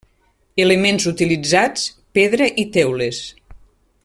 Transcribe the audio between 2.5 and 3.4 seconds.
i teules.